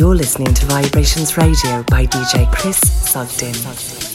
You're 0.00 0.14
listening 0.14 0.54
to 0.54 0.64
Vibrations 0.64 1.36
Radio 1.36 1.82
by 1.82 2.06
DJ 2.06 2.50
Chris 2.50 2.78
Sugden. 2.78 4.11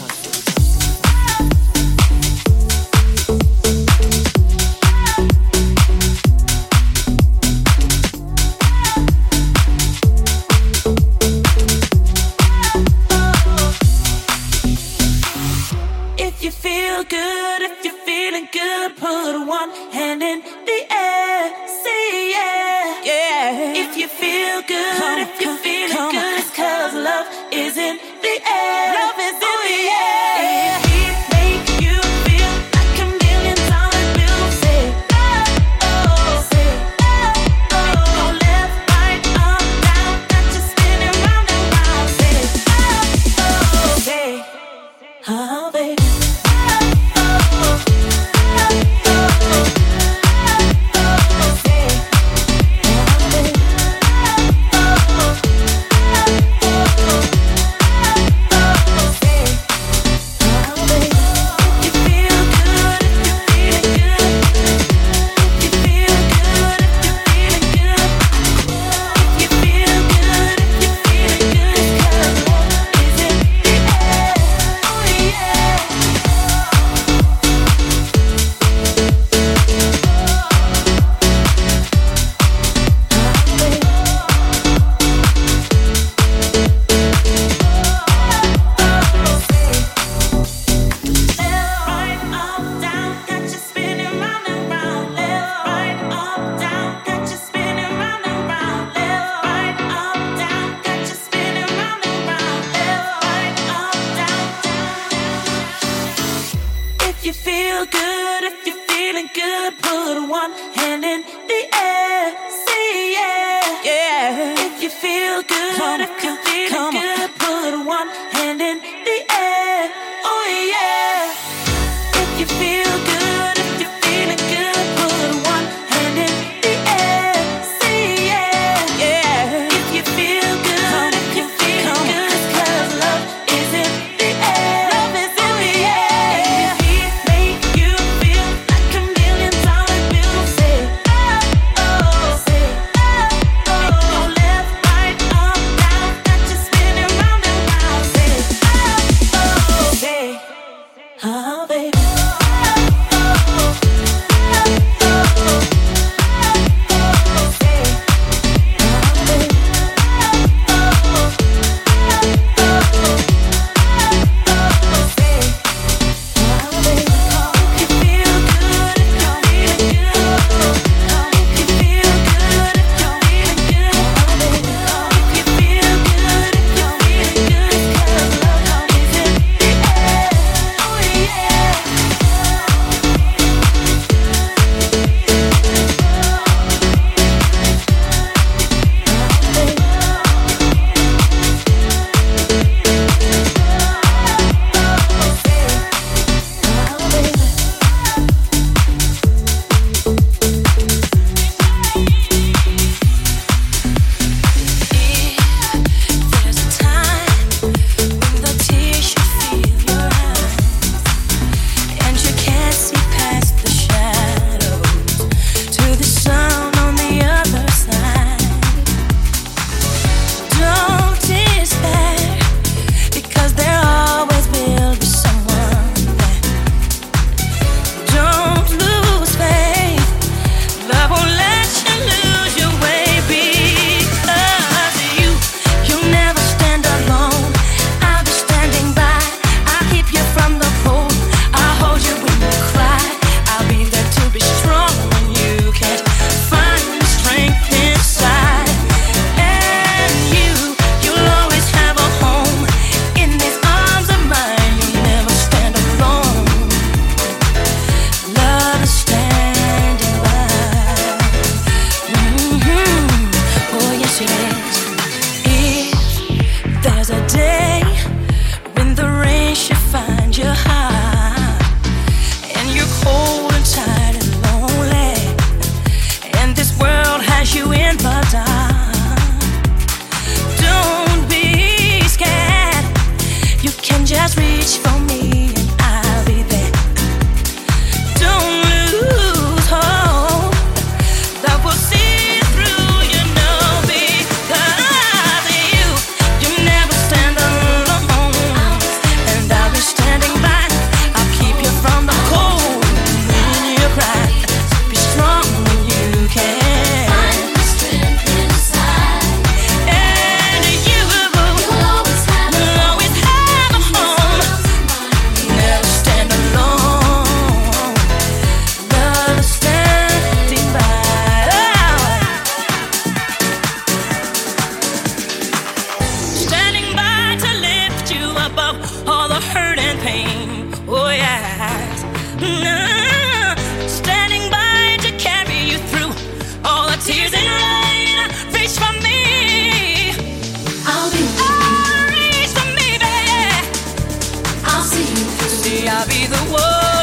I'll 345.98 346.06
be 346.06 346.28
the 346.28 346.38
one. 346.54 346.97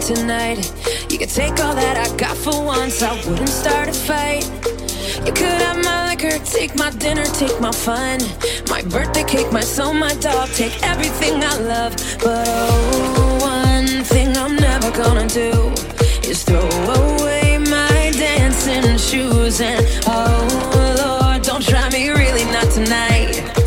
On 0.00 0.16
tonight. 0.16 0.72
You 1.10 1.18
could 1.18 1.28
take 1.28 1.58
all 1.60 1.74
that 1.74 1.96
I 1.96 2.16
got 2.16 2.36
for 2.36 2.64
once, 2.64 3.02
I 3.02 3.14
wouldn't 3.28 3.48
start 3.48 3.88
a 3.88 3.92
fight. 3.92 4.44
You 5.26 5.32
could 5.32 5.60
have 5.62 5.82
my 5.84 6.08
liquor, 6.08 6.38
take 6.44 6.74
my 6.76 6.90
dinner, 6.90 7.24
take 7.24 7.60
my 7.60 7.72
fun. 7.72 8.20
My 8.68 8.82
birthday 8.82 9.24
cake, 9.24 9.52
my 9.52 9.60
soul, 9.60 9.92
my 9.92 10.14
dog, 10.14 10.48
take 10.50 10.82
everything 10.82 11.42
I 11.42 11.56
love. 11.58 11.96
But 12.22 12.46
oh, 12.48 13.38
one 13.40 14.04
thing 14.04 14.36
I'm 14.36 14.56
never 14.56 14.90
gonna 14.90 15.28
do 15.28 15.72
is 16.28 16.44
throw 16.44 16.68
away 16.96 17.58
my 17.58 18.12
dancing 18.14 18.96
shoes. 18.98 19.60
And 19.60 19.84
oh, 20.06 21.20
Lord, 21.20 21.42
don't 21.42 21.62
try 21.64 21.88
me 21.90 22.08
really 22.10 22.44
not 22.46 22.70
tonight. 22.70 23.59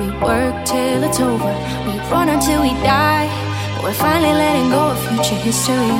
We 0.00 0.08
work 0.12 0.64
till 0.64 1.04
it's 1.04 1.20
over. 1.20 1.54
We 1.84 1.92
run 2.08 2.30
until 2.30 2.62
we 2.62 2.70
die. 2.80 3.28
But 3.74 3.84
we're 3.84 3.92
finally 3.92 4.32
letting 4.32 4.70
go 4.70 4.92
of 4.92 4.98
future 5.06 5.34
history. 5.44 5.92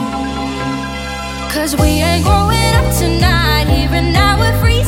Cause 1.52 1.77
we 1.77 2.01
ain't 2.01 2.24
growing 2.24 2.72
up 2.81 2.89
tonight. 2.97 3.68
Even 3.68 4.14
now 4.14 4.39
we're 4.40 4.59
free. 4.62 4.80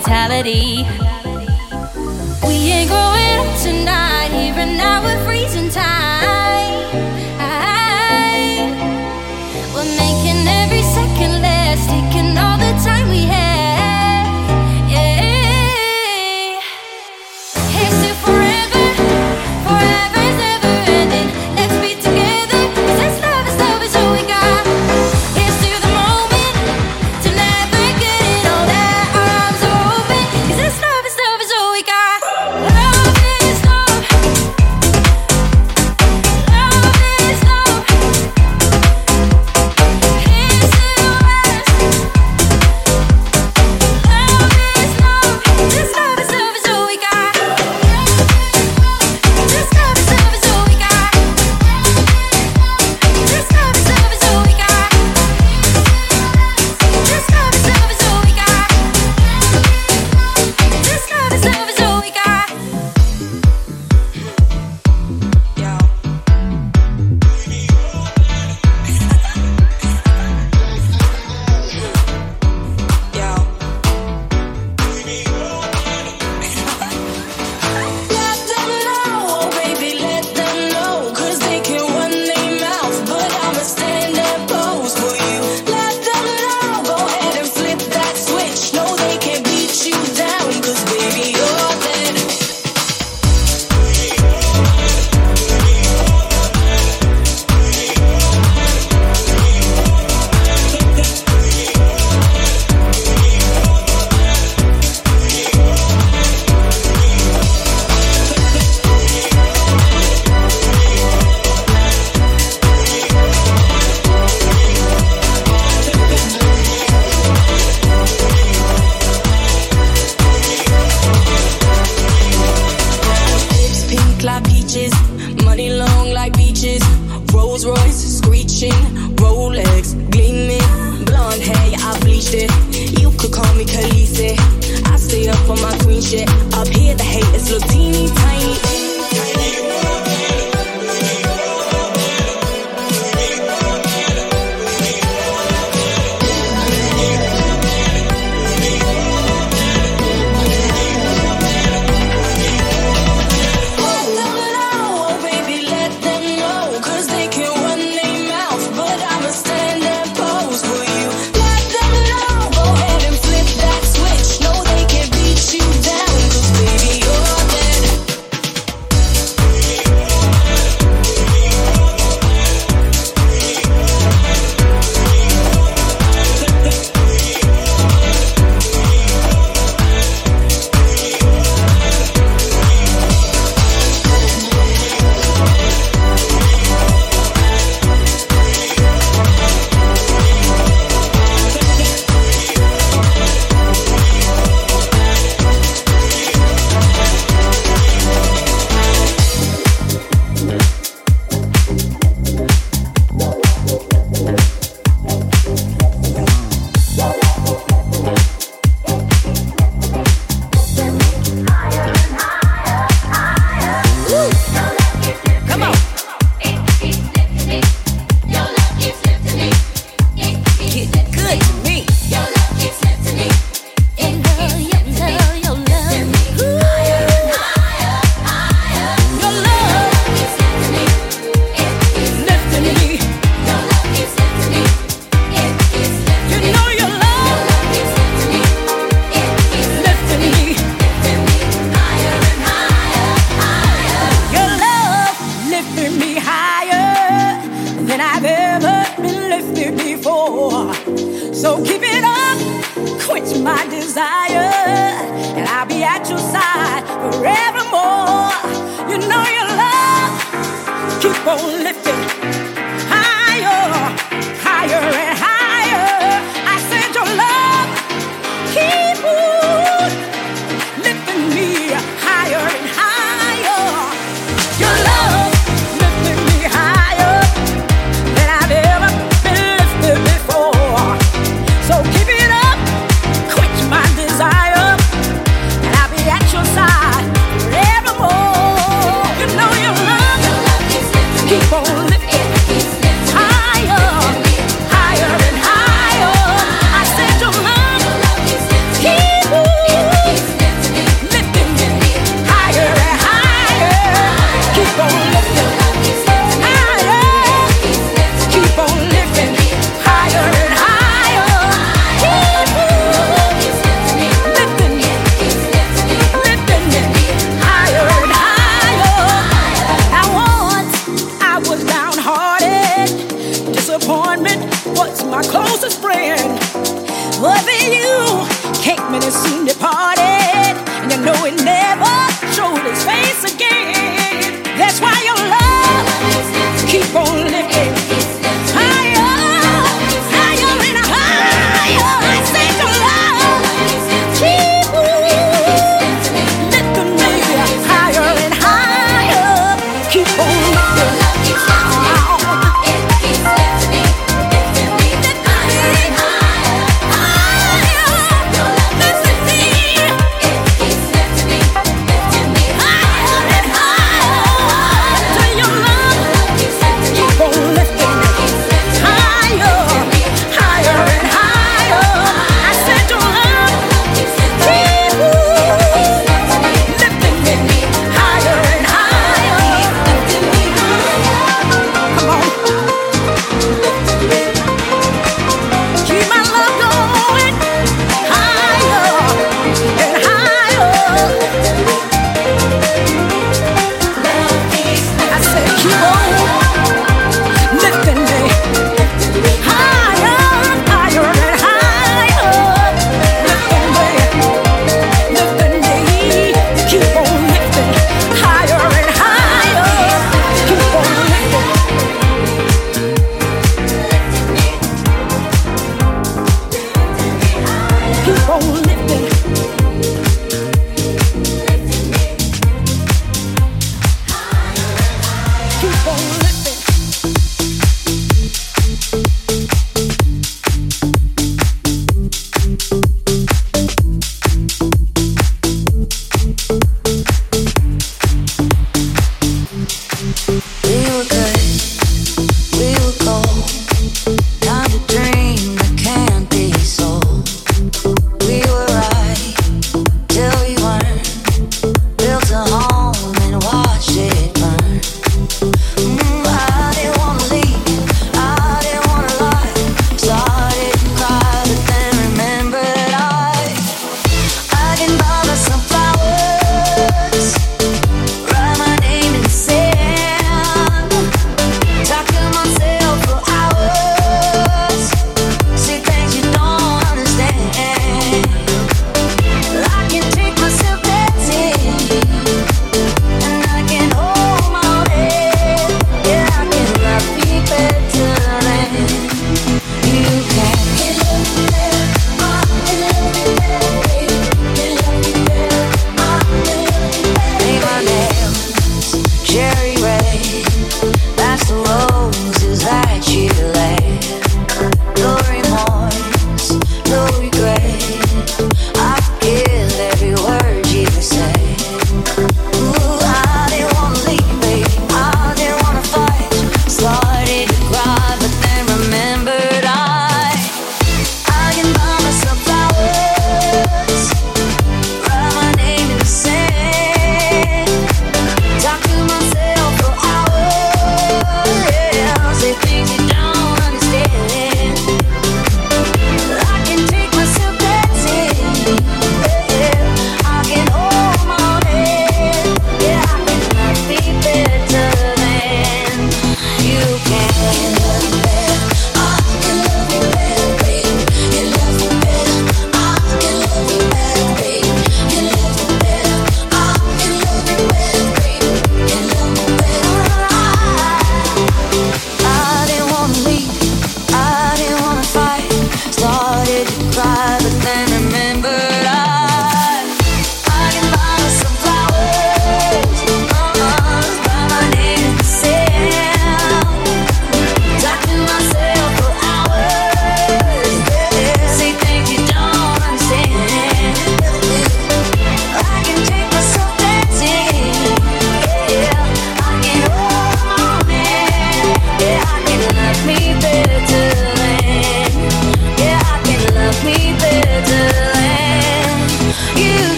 mortality. 0.00 1.19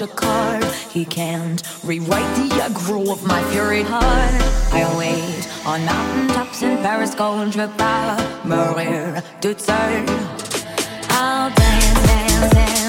Michelangelo 0.00 0.06
to 0.06 0.06
carve. 0.14 0.92
He 0.92 1.04
can't 1.04 1.62
rewrite 1.84 2.36
the 2.36 2.48
aggro 2.56 3.10
of 3.10 3.26
my 3.26 3.42
fury 3.50 3.82
heart. 3.82 4.02
I 4.72 4.96
wait 4.98 5.48
on 5.66 5.84
mountaintops 5.84 6.62
in 6.62 6.78
Paris, 6.78 7.14
going 7.14 7.50
to 7.52 7.68
Maria 8.44 9.22
to 9.40 9.54
I'll 11.10 11.50
dance, 11.54 12.06
dance, 12.06 12.54
dance 12.54 12.85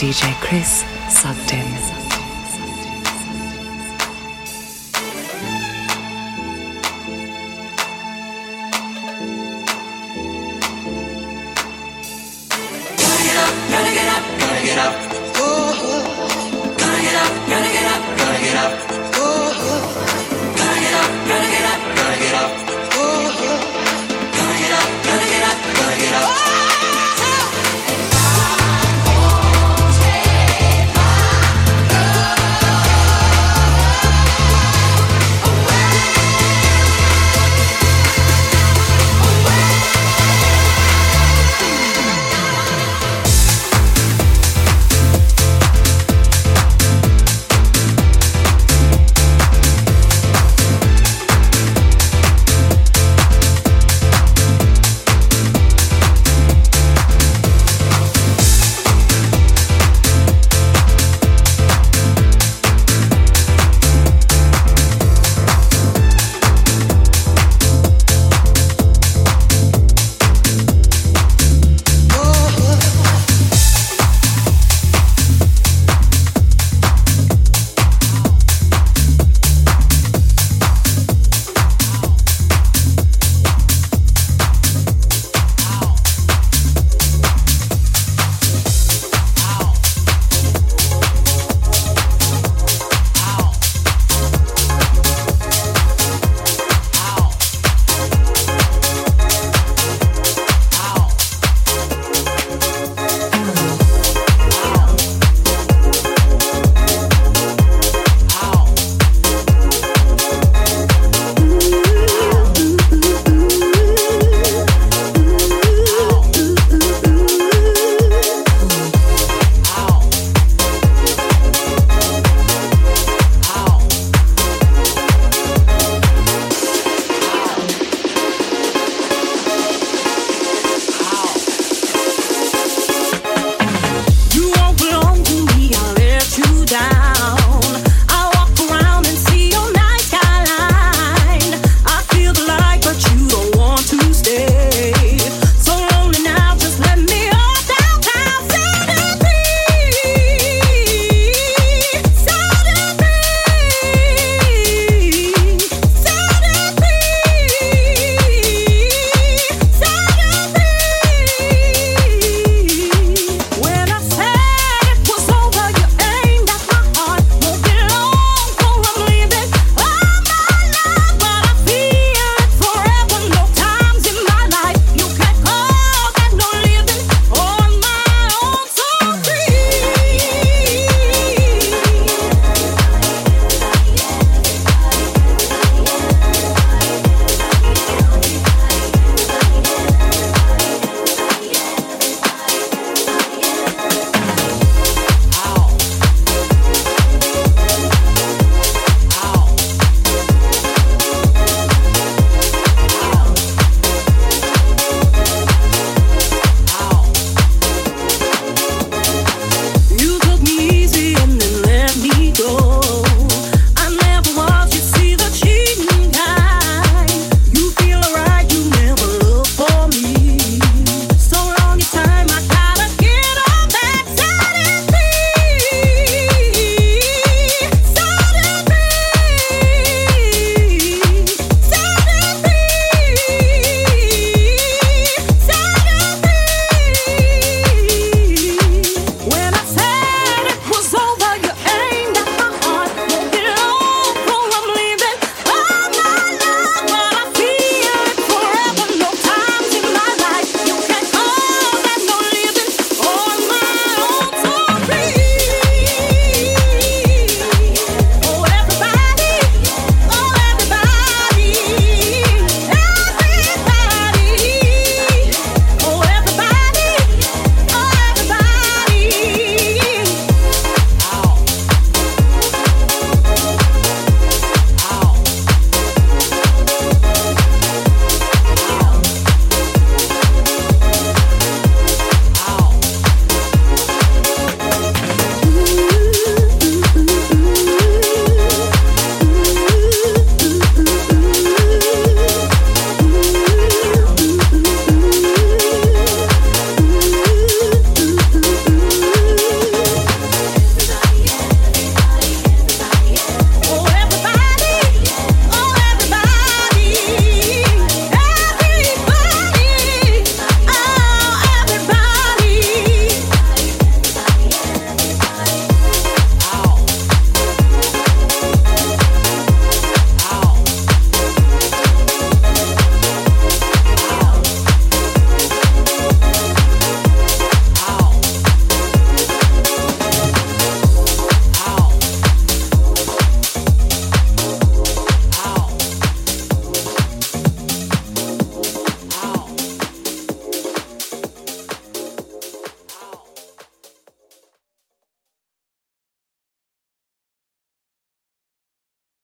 DJ 0.00 0.32
Chris 0.40 0.82
Sugden. 1.10 1.99